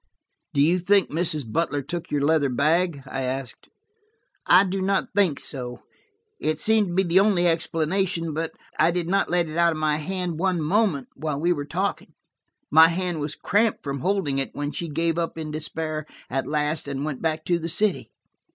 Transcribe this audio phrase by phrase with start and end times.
[0.55, 1.43] "Do you think Mrs.
[1.51, 3.69] Butler took your leather bag?" I asked.
[4.47, 5.83] "I do not think so.
[6.39, 9.77] It seems to be the only explanation, but I did not let it out of
[9.77, 12.15] my hand one moment while we were talking.
[12.71, 16.87] My hand was cramped from holding it, when she gave up in despair at last,
[16.87, 18.09] and went back to the city."